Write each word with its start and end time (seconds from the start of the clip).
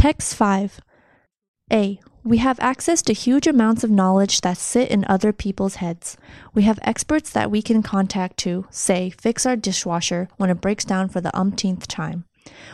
Text 0.00 0.34
5. 0.34 0.80
A. 1.74 2.00
We 2.24 2.38
have 2.38 2.58
access 2.58 3.02
to 3.02 3.12
huge 3.12 3.46
amounts 3.46 3.84
of 3.84 3.90
knowledge 3.90 4.40
that 4.40 4.56
sit 4.56 4.88
in 4.90 5.04
other 5.04 5.30
people's 5.30 5.74
heads. 5.74 6.16
We 6.54 6.62
have 6.62 6.78
experts 6.80 7.28
that 7.32 7.50
we 7.50 7.60
can 7.60 7.82
contact 7.82 8.38
to, 8.38 8.64
say, 8.70 9.10
fix 9.10 9.44
our 9.44 9.56
dishwasher 9.56 10.30
when 10.38 10.48
it 10.48 10.62
breaks 10.62 10.86
down 10.86 11.10
for 11.10 11.20
the 11.20 11.36
umpteenth 11.36 11.86
time. 11.86 12.24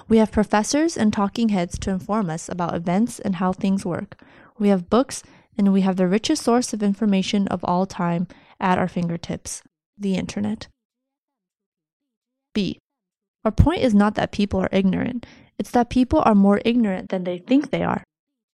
We 0.07 0.19
have 0.19 0.31
professors 0.31 0.97
and 0.97 1.13
talking 1.13 1.49
heads 1.49 1.81
to 1.81 1.91
inform 1.91 2.31
us 2.31 2.49
about 2.49 2.77
events 2.77 3.19
and 3.19 3.35
how 3.35 3.53
things 3.53 3.85
work. 3.85 4.23
We 4.57 4.69
have 4.69 4.89
books, 4.89 5.25
and 5.59 5.73
we 5.73 5.81
have 5.81 5.97
the 5.97 6.07
richest 6.07 6.45
source 6.45 6.73
of 6.73 6.81
information 6.81 7.49
of 7.49 7.65
all 7.65 7.87
time 7.87 8.29
at 8.61 8.79
our 8.79 8.87
fingertips 8.87 9.65
the 9.99 10.15
internet. 10.15 10.69
B. 12.55 12.79
Our 13.45 13.51
point 13.51 13.83
is 13.83 13.97
not 13.97 14.15
that 14.15 14.31
people 14.31 14.61
are 14.61 14.69
ignorant, 14.71 15.27
it's 15.59 15.71
that 15.71 15.91
people 15.91 16.23
are 16.25 16.35
more 16.35 16.61
ignorant 16.65 17.09
than 17.09 17.25
they 17.25 17.39
think 17.39 17.71
they 17.71 17.83
are. 17.83 18.05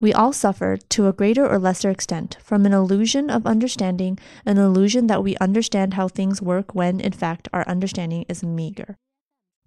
We 0.01 0.15
all 0.15 0.33
suffer, 0.33 0.79
to 0.79 1.09
a 1.09 1.13
greater 1.13 1.47
or 1.47 1.59
lesser 1.59 1.91
extent, 1.91 2.39
from 2.43 2.65
an 2.65 2.73
illusion 2.73 3.29
of 3.29 3.47
understanding, 3.47 4.19
an 4.47 4.57
illusion 4.57 5.09
that 5.09 5.23
we 5.23 5.37
understand 5.37 5.95
how 5.95 6.09
things 6.09 6.41
work 6.41 6.75
when, 6.75 7.01
in 7.01 7.13
fact, 7.13 7.49
our 7.53 7.69
understanding 7.69 8.25
is 8.29 8.43
meager. 8.43 8.97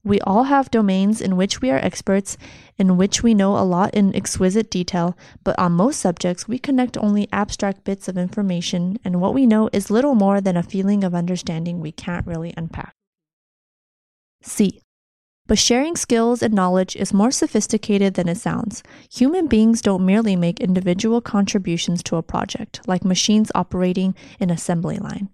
We 0.05 0.19
all 0.21 0.43
have 0.43 0.69
domains 0.69 1.21
in 1.21 1.37
which 1.37 1.61
we 1.61 1.71
are 1.71 1.77
experts, 1.77 2.35
in 2.77 2.97
which 2.97 3.23
we 3.23 3.33
know 3.33 3.57
a 3.57 3.63
lot 3.63 3.93
in 3.93 4.13
exquisite 4.13 4.69
detail, 4.69 5.17
but 5.45 5.57
on 5.57 5.71
most 5.73 5.99
subjects 5.99 6.45
we 6.45 6.59
connect 6.59 6.97
only 6.97 7.29
abstract 7.31 7.85
bits 7.85 8.09
of 8.09 8.17
information, 8.17 8.97
and 9.05 9.21
what 9.21 9.33
we 9.33 9.45
know 9.45 9.69
is 9.71 9.89
little 9.89 10.13
more 10.13 10.41
than 10.41 10.57
a 10.57 10.63
feeling 10.63 11.05
of 11.05 11.15
understanding 11.15 11.79
we 11.79 11.93
can't 11.93 12.27
really 12.27 12.53
unpack. 12.57 12.93
C. 14.41 14.81
But 15.45 15.59
sharing 15.59 15.97
skills 15.97 16.41
and 16.41 16.53
knowledge 16.53 16.95
is 16.95 17.13
more 17.13 17.31
sophisticated 17.31 18.13
than 18.13 18.29
it 18.29 18.37
sounds. 18.37 18.81
Human 19.11 19.47
beings 19.47 19.81
don't 19.81 20.05
merely 20.05 20.37
make 20.37 20.61
individual 20.61 21.19
contributions 21.19 22.01
to 22.03 22.15
a 22.15 22.23
project, 22.23 22.79
like 22.87 23.03
machines 23.03 23.51
operating 23.53 24.15
an 24.39 24.49
assembly 24.49 24.97
line. 24.97 25.29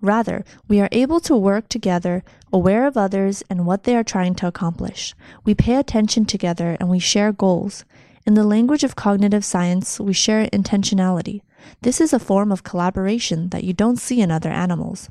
Rather, 0.00 0.44
we 0.66 0.80
are 0.80 0.88
able 0.92 1.20
to 1.20 1.36
work 1.36 1.68
together, 1.68 2.24
aware 2.50 2.86
of 2.86 2.96
others 2.96 3.42
and 3.50 3.66
what 3.66 3.82
they 3.84 3.94
are 3.94 4.04
trying 4.04 4.34
to 4.36 4.46
accomplish. 4.46 5.14
We 5.44 5.54
pay 5.54 5.76
attention 5.76 6.24
together 6.24 6.78
and 6.80 6.88
we 6.88 6.98
share 6.98 7.32
goals. 7.32 7.84
In 8.26 8.34
the 8.34 8.44
language 8.44 8.82
of 8.82 8.96
cognitive 8.96 9.44
science, 9.44 10.00
we 10.00 10.14
share 10.14 10.46
intentionality. 10.46 11.42
This 11.82 12.00
is 12.00 12.14
a 12.14 12.18
form 12.18 12.50
of 12.50 12.64
collaboration 12.64 13.50
that 13.50 13.64
you 13.64 13.74
don't 13.74 13.98
see 13.98 14.22
in 14.22 14.30
other 14.30 14.48
animals. 14.48 15.10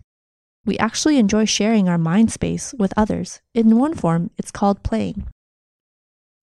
We 0.66 0.78
actually 0.78 1.18
enjoy 1.18 1.46
sharing 1.46 1.88
our 1.88 1.98
mind 1.98 2.32
space 2.32 2.74
with 2.78 2.94
others. 2.98 3.42
In 3.54 3.78
one 3.78 3.94
form, 3.94 4.30
it's 4.38 4.52
called 4.52 4.84
playing. 4.84 5.28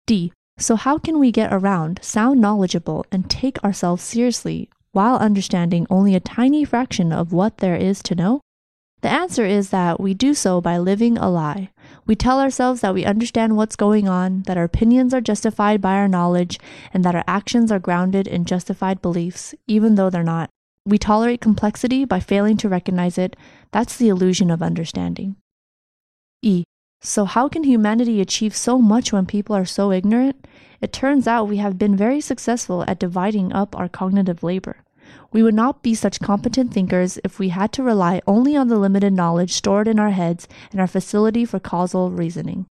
D. 0.07 0.33
So, 0.59 0.77
how 0.77 0.99
can 0.99 1.19
we 1.19 1.33
get 1.33 1.53
around, 1.53 2.01
sound 2.03 2.41
knowledgeable, 2.41 3.07
and 3.11 3.31
take 3.31 3.63
ourselves 3.65 4.03
seriously 4.03 4.69
while 4.93 5.17
understanding 5.17 5.87
only 5.89 6.15
a 6.15 6.21
tiny 6.21 6.65
fraction 6.65 7.13
of 7.13 7.33
what 7.33 7.59
there 7.59 7.77
is 7.77 8.03
to 8.03 8.15
know? 8.15 8.41
The 9.03 9.09
answer 9.09 9.47
is 9.47 9.71
that 9.71 9.99
we 9.99 10.13
do 10.13 10.35
so 10.35 10.61
by 10.61 10.77
living 10.77 11.17
a 11.17 11.31
lie. 11.31 11.71
We 12.07 12.15
tell 12.15 12.41
ourselves 12.41 12.83
that 12.83 12.93
we 12.93 13.07
understand 13.07 13.57
what's 13.57 13.77
going 13.77 14.09
on, 14.09 14.43
that 14.43 14.59
our 14.59 14.65
opinions 14.65 15.15
are 15.15 15.23
justified 15.23 15.81
by 15.81 15.95
our 15.95 16.09
knowledge, 16.09 16.59
and 16.93 17.05
that 17.05 17.15
our 17.15 17.25
actions 17.27 17.73
are 17.73 17.79
grounded 17.79 18.29
in 18.29 18.45
justified 18.45 19.01
beliefs, 19.01 19.55
even 19.67 19.95
though 19.95 20.11
they're 20.11 20.23
not. 20.23 20.51
We 20.91 20.99
tolerate 20.99 21.41
complexity 21.41 22.05
by 22.05 22.19
failing 22.19 22.57
to 22.57 22.69
recognize 22.69 23.17
it. 23.17 23.37
That's 23.71 23.97
the 23.97 24.09
illusion 24.09 24.51
of 24.51 24.61
understanding. 24.61 25.37
E. 26.43 26.65
So, 27.01 27.27
how 27.27 27.49
can 27.49 27.63
humanity 27.63 28.21
achieve 28.21 28.57
so 28.57 28.77
much 28.79 29.13
when 29.13 29.25
people 29.25 29.55
are 29.55 29.65
so 29.65 29.93
ignorant? 29.93 30.49
It 30.81 30.93
turns 30.93 31.29
out 31.29 31.47
we 31.47 31.59
have 31.59 31.79
been 31.79 31.97
very 31.97 32.21
successful 32.21 32.85
at 32.89 32.99
dividing 32.99 33.53
up 33.53 33.77
our 33.77 33.89
cognitive 33.89 34.43
labor. 34.43 34.79
We 35.33 35.45
would 35.45 35.55
not 35.55 35.81
be 35.81 35.95
such 35.95 36.19
competent 36.19 36.75
thinkers 36.75 37.21
if 37.23 37.39
we 37.39 37.51
had 37.51 37.73
to 37.75 37.85
rely 37.85 38.21
only 38.27 38.57
on 38.57 38.67
the 38.67 38.79
limited 38.79 39.13
knowledge 39.13 39.53
stored 39.53 39.87
in 39.87 40.01
our 40.01 40.11
heads 40.11 40.49
and 40.73 40.81
our 40.81 40.89
facility 40.89 41.45
for 41.45 41.61
causal 41.61 42.11
reasoning. 42.11 42.67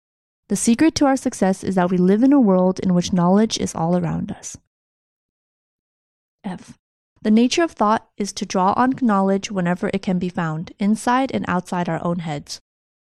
The 0.48 0.56
secret 0.56 0.94
to 0.94 1.04
our 1.04 1.19
success 1.19 1.62
is 1.62 1.75
that 1.75 1.91
we 1.91 1.98
live 1.98 2.22
in 2.22 2.33
a 2.33 2.41
world 2.41 2.81
in 2.81 2.94
which 2.94 3.12
knowledge 3.12 3.59
is 3.59 3.75
all 3.75 3.94
around 3.94 4.33
us. 4.33 4.56
F. 6.43 6.78
The 7.22 7.31
nature 7.31 7.62
of 7.62 7.72
thought 7.72 8.09
is 8.16 8.32
to 8.34 8.47
draw 8.47 8.72
on 8.77 8.94
knowledge 9.00 9.50
whenever 9.50 9.91
it 9.93 10.03
can 10.03 10.19
be 10.19 10.28
found, 10.28 10.72
inside 10.78 11.31
and 11.32 11.44
outside 11.49 11.88
our 11.88 12.04
own 12.04 12.21
heads. 12.21 12.60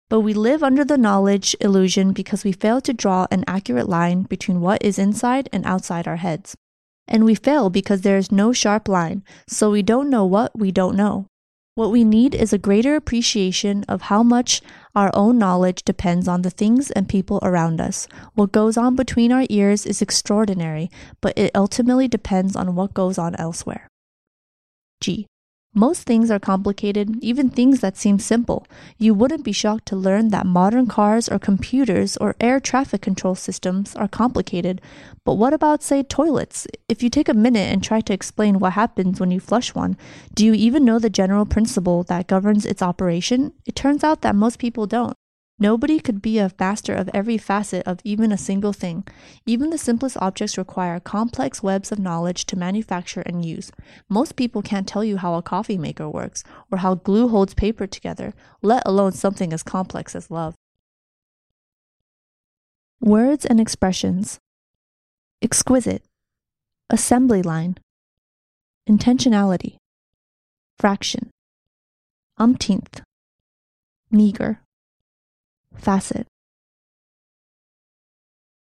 But 0.09 0.21
we 0.21 0.35
live 0.35 0.63
under 0.63 0.85
the 0.85 0.99
knowledge 0.99 1.57
illusion 1.61 2.13
because 2.13 2.45
we 2.45 2.53
fail 2.53 2.81
to 2.83 2.93
draw 2.93 3.27
an 3.31 3.45
accurate 3.47 3.89
line 3.89 4.23
between 4.23 4.61
what 4.61 4.83
is 4.83 4.99
inside 4.99 5.49
and 5.53 5.65
outside 5.67 6.07
our 6.07 6.17
heads. 6.17 6.57
And 7.09 7.25
we 7.25 7.35
fail 7.35 7.69
because 7.69 8.03
there 8.03 8.17
is 8.17 8.33
no 8.33 8.53
sharp 8.53 8.89
line, 8.89 9.25
so 9.47 9.71
we 9.71 9.83
don't 9.83 10.11
know 10.11 10.25
what 10.25 10.59
we 10.59 10.71
don't 10.71 10.97
know. 10.97 11.27
What 11.75 11.91
we 11.91 12.05
need 12.05 12.37
is 12.37 12.53
a 12.53 12.59
greater 12.59 12.95
appreciation 12.95 13.85
of 13.89 14.03
how 14.03 14.23
much 14.23 14.63
our 14.95 15.11
own 15.13 15.39
knowledge 15.39 15.83
depends 15.83 16.29
on 16.29 16.43
the 16.43 16.51
things 16.51 16.93
and 16.93 17.09
people 17.09 17.41
around 17.43 17.81
us. 17.81 18.07
What 18.35 18.53
goes 18.53 18.77
on 18.77 18.95
between 18.95 19.33
our 19.33 19.45
ears 19.51 19.85
is 19.85 20.01
extraordinary, 20.01 20.89
but 21.21 21.37
it 21.37 21.51
ultimately 21.53 22.07
depends 22.07 22.55
on 22.55 22.77
what 22.77 22.95
goes 22.95 23.19
on 23.19 23.35
elsewhere. 23.37 23.89
G. 25.05 25.27
Most 25.75 26.05
things 26.05 26.31
are 26.31 26.39
complicated, 26.39 27.23
even 27.23 27.51
things 27.51 27.81
that 27.81 27.99
seem 27.99 28.19
simple. 28.19 28.67
You 28.97 29.13
wouldn't 29.13 29.45
be 29.45 29.53
shocked 29.53 29.85
to 29.87 29.97
learn 29.97 30.29
that 30.29 30.47
modern 30.47 30.87
cars 30.87 31.29
or 31.29 31.39
computers 31.39 32.17
or 32.17 32.37
air 32.41 32.59
traffic 32.59 33.03
control 33.03 33.35
systems 33.35 33.95
are 33.97 34.09
complicated. 34.09 34.81
But 35.27 35.35
what 35.35 35.53
about, 35.53 35.83
say, 35.83 36.03
toilets? 36.05 36.67
If 36.89 37.03
you 37.03 37.11
take 37.11 37.29
a 37.29 37.35
minute 37.35 37.71
and 37.71 37.83
try 37.83 38.01
to 38.01 38.15
explain 38.15 38.61
what 38.61 38.73
happens 38.73 39.21
when 39.21 39.31
you 39.31 39.41
flush 39.41 39.75
one, 39.75 39.99
do 40.33 40.47
you 40.47 40.55
even 40.55 40.87
know 40.87 40.99
the 40.99 41.11
general 41.11 41.45
principle 41.45 42.03
that 42.05 42.29
governs 42.29 42.65
its 42.65 42.81
operation? 42.81 43.53
It 43.67 43.75
turns 43.75 44.03
out 44.03 44.23
that 44.23 44.35
most 44.35 44.59
people 44.59 44.87
don't. 44.87 45.15
Nobody 45.59 46.01
could 46.01 46.21
be 46.21 46.39
a 46.39 46.51
master 46.59 46.95
of 46.95 47.09
every 47.15 47.39
facet 47.39 47.87
of 47.87 48.01
even 48.03 48.33
a 48.33 48.39
single 48.39 48.73
thing. 48.73 49.07
Even 49.47 49.71
the 49.71 49.79
simplest 49.79 50.17
objects 50.21 50.59
require 50.59 50.99
complex 50.99 51.63
webs 51.63 51.93
of 51.93 52.01
knowledge 52.01 52.45
to 52.47 52.57
manufacture 52.57 53.21
and 53.21 53.45
use. 53.45 53.71
Most 54.09 54.35
people 54.35 54.63
can't 54.63 54.89
tell 54.89 55.05
you 55.05 55.17
how 55.17 55.35
a 55.35 55.43
coffee 55.43 55.79
maker 55.79 56.09
works 56.09 56.43
or 56.73 56.79
how 56.79 56.97
glue 56.97 57.29
holds 57.29 57.55
paper 57.55 57.87
together, 57.87 58.35
let 58.63 58.83
alone 58.85 59.13
something 59.13 59.53
as 59.53 59.63
complex 59.63 60.17
as 60.17 60.29
love. 60.29 60.57
Words 63.01 63.45
and 63.45 63.61
expressions. 63.61 64.41
Exquisite, 65.41 66.03
assembly 66.91 67.43
line, 67.43 67.77
intentionality, 68.89 69.77
fraction, 70.79 71.31
umpteenth, 72.39 73.03
meager 74.11 74.64
facet 75.79 76.27